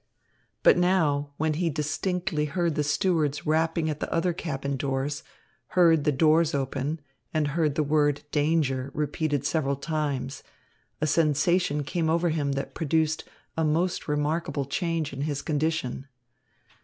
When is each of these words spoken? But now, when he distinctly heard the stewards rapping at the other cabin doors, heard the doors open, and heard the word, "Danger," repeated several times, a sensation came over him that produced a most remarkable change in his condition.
But 0.63 0.79
now, 0.79 1.33
when 1.37 1.53
he 1.53 1.69
distinctly 1.69 2.45
heard 2.45 2.73
the 2.73 2.83
stewards 2.83 3.45
rapping 3.45 3.87
at 3.87 3.99
the 3.99 4.11
other 4.11 4.33
cabin 4.33 4.75
doors, 4.75 5.21
heard 5.77 6.05
the 6.05 6.11
doors 6.11 6.55
open, 6.55 7.01
and 7.35 7.49
heard 7.49 7.75
the 7.75 7.83
word, 7.83 8.23
"Danger," 8.31 8.89
repeated 8.95 9.45
several 9.45 9.75
times, 9.75 10.41
a 11.01 11.05
sensation 11.05 11.83
came 11.83 12.09
over 12.09 12.29
him 12.29 12.53
that 12.53 12.73
produced 12.73 13.25
a 13.55 13.63
most 13.63 14.07
remarkable 14.07 14.65
change 14.65 15.13
in 15.13 15.21
his 15.21 15.43
condition. 15.43 16.07